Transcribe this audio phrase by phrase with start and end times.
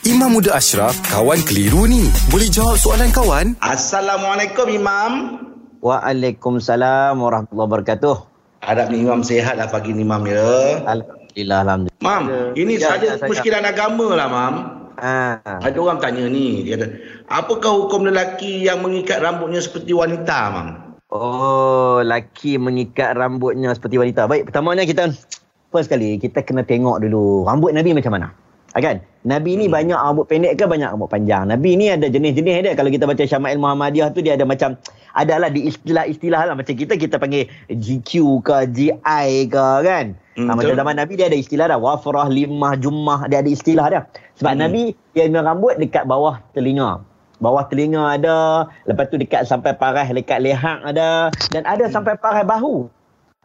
[0.00, 2.08] Imam Muda Ashraf, kawan keliru ni.
[2.32, 3.52] Boleh jawab soalan kawan?
[3.60, 5.12] Assalamualaikum Imam.
[5.84, 8.16] Waalaikumsalam warahmatullahi wabarakatuh.
[8.64, 10.80] Harap ni Imam sihat lah pagi ni Imam ya.
[10.88, 12.00] Alhamdulillah, alhamdulillah.
[12.00, 12.22] Mam,
[12.56, 14.54] ini Ya, saja ya, muskilan agama lah Mam.
[15.04, 15.60] Ha.
[15.68, 16.96] Ada orang tanya ni, dia kata,
[17.28, 20.68] apakah hukum lelaki yang mengikat rambutnya seperti wanita Mam?
[21.12, 24.24] Oh, laki mengikat rambutnya seperti wanita.
[24.24, 25.12] Baik, pertamanya kita
[25.68, 28.32] first kali kita kena tengok dulu rambut Nabi macam mana.
[28.70, 29.02] Ha, kan?
[29.26, 29.74] Nabi ni hmm.
[29.74, 31.50] banyak rambut pendek ke banyak rambut panjang?
[31.50, 32.72] Nabi ni ada jenis-jenis dia.
[32.78, 34.78] Kalau kita baca Syama'il Muhammadiyah tu dia ada macam
[35.12, 38.10] adalah di istilah-istilah lah macam kita kita panggil GQ
[38.46, 40.14] ke GI ke kan.
[40.38, 43.86] Hmm, ha, macam zaman Nabi dia ada istilah dah wafrah limah jummah dia ada istilah
[43.90, 44.02] dia.
[44.38, 44.62] Sebab Hmm.
[44.62, 47.02] Nabi dia guna rambut dekat bawah telinga.
[47.40, 52.44] Bawah telinga ada, lepas tu dekat sampai paras dekat lehak ada dan ada sampai paras
[52.44, 52.86] bahu.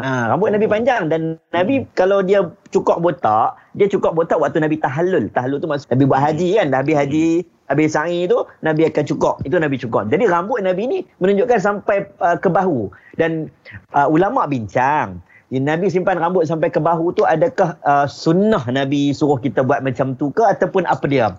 [0.00, 2.40] Ha, rambut Nabi panjang dan Nabi kalau dia
[2.72, 5.28] cukup botak, dia cukup botak waktu Nabi tahallul.
[5.36, 7.28] Tahallul tu maksud Nabi buat haji kan, dah habis haji,
[7.68, 9.44] habis sa'i tu Nabi akan cukup.
[9.44, 10.08] Itu Nabi cukup.
[10.08, 12.88] Jadi rambut Nabi ni menunjukkan sampai uh, ke bahu
[13.20, 13.52] dan
[13.92, 15.20] uh, ulama bincang
[15.52, 20.16] Nabi simpan rambut sampai ke bahu tu adakah uh, sunnah Nabi suruh kita buat macam
[20.16, 21.36] tu ke ataupun apa dia?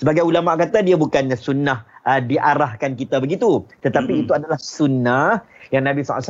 [0.00, 3.62] Sebagai ulama kata dia bukannya sunnah uh, diarahkan kita begitu.
[3.82, 4.22] Tetapi Mm-mm.
[4.26, 6.28] itu adalah sunnah yang Nabi SAW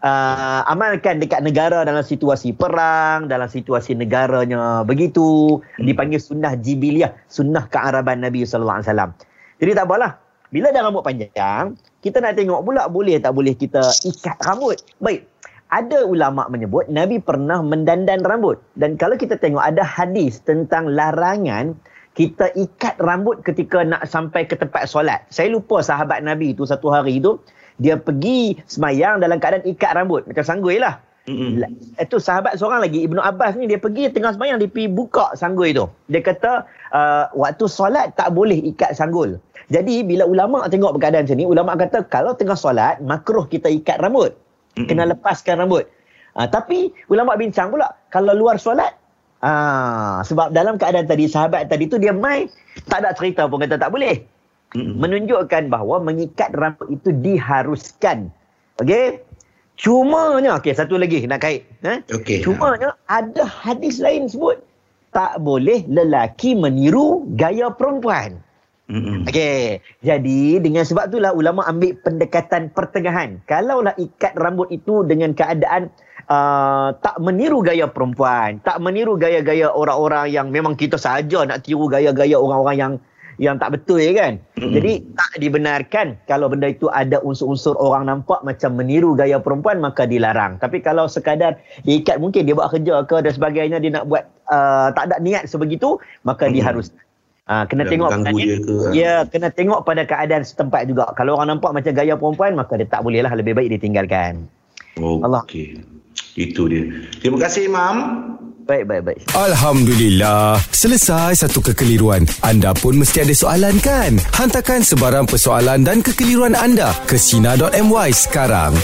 [0.00, 5.60] uh, amalkan dekat negara dalam situasi perang, dalam situasi negaranya begitu.
[5.78, 5.86] Mm.
[5.90, 8.82] Dipanggil sunnah jibiliyah, sunnah kearaban Nabi SAW.
[9.60, 10.16] Jadi tak apalah.
[10.50, 14.82] Bila dah rambut panjang, kita nak tengok pula boleh tak boleh kita ikat rambut.
[14.98, 15.22] Baik.
[15.70, 18.58] Ada ulama menyebut Nabi pernah mendandan rambut.
[18.74, 21.78] Dan kalau kita tengok ada hadis tentang larangan
[22.20, 25.24] kita ikat rambut ketika nak sampai ke tempat solat.
[25.32, 27.40] Saya lupa sahabat Nabi tu satu hari tu
[27.80, 31.00] dia pergi semayang dalam keadaan ikat rambut macam sanggui lah.
[31.24, 31.64] Mm-mm.
[31.64, 35.32] La- Itu sahabat seorang lagi Ibnu Abbas ni dia pergi tengah semayang dia pergi buka
[35.32, 35.88] sanggul tu.
[36.12, 39.40] Dia kata uh, waktu solat tak boleh ikat sanggul.
[39.72, 43.96] Jadi bila ulama tengok keadaan macam ni, ulama kata kalau tengah solat makruh kita ikat
[43.96, 44.36] rambut.
[44.76, 44.92] Mm-mm.
[44.92, 45.88] Kena lepaskan rambut.
[46.36, 48.99] Uh, tapi ulama bincang pula kalau luar solat
[49.40, 52.44] Ah, sebab dalam keadaan tadi sahabat tadi tu dia mai
[52.92, 54.20] tak ada cerita pun kata tak boleh.
[54.76, 58.28] Menunjukkan bahawa mengikat rambut itu diharuskan.
[58.78, 59.18] Okey?
[59.80, 61.64] Cumanya, okey satu lagi nak kait.
[61.82, 62.04] Eh?
[62.12, 62.44] Okey.
[62.44, 64.60] Cumanya ada hadis lain sebut
[65.10, 68.38] tak boleh lelaki meniru gaya perempuan.
[68.90, 69.30] Mm-mm.
[69.30, 69.78] Okey.
[70.02, 73.38] Jadi dengan sebab itulah ulama ambil pendekatan pertengahan.
[73.46, 75.94] Kalaulah ikat rambut itu dengan keadaan
[76.26, 81.86] uh, tak meniru gaya perempuan, tak meniru gaya-gaya orang-orang yang memang kita saja nak tiru
[81.86, 82.92] gaya-gaya orang-orang yang
[83.40, 84.32] yang tak betul ya kan.
[84.60, 84.74] Mm-mm.
[84.76, 90.04] Jadi tak dibenarkan kalau benda itu ada unsur-unsur orang nampak macam meniru gaya perempuan maka
[90.04, 90.60] dilarang.
[90.60, 94.28] Tapi kalau sekadar dia ikat mungkin dia buat kerja ke dan sebagainya dia nak buat
[94.50, 95.96] uh, tak ada niat sebegitu
[96.26, 96.58] maka Mm-mm.
[96.60, 97.00] diharuskan.
[97.50, 98.74] Ah, kena Dan tengok ganggu keadaan- dia ke?
[98.94, 101.10] Ya, kena tengok pada keadaan setempat juga.
[101.18, 103.34] Kalau orang nampak macam gaya perempuan, maka dia tak boleh lah.
[103.34, 104.46] Lebih baik ditinggalkan.
[104.94, 105.42] Allah.
[105.42, 105.82] Okey.
[106.38, 106.86] Itu dia.
[107.18, 107.94] Terima kasih Imam.
[108.70, 109.18] Baik, baik, baik.
[109.34, 112.22] Alhamdulillah, selesai satu kekeliruan.
[112.46, 114.14] Anda pun mesti ada soalan kan?
[114.30, 118.78] Hantarkan sebarang persoalan dan kekeliruan anda ke Sina.my sekarang.